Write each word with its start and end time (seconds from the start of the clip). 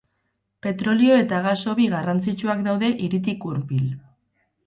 Petrolio 0.67 1.17
eta 1.23 1.41
gas-hobi 1.47 1.85
garrantzitsuak 1.91 2.65
daude 2.69 2.91
hiritik 3.09 3.45
hurbil. 3.51 3.85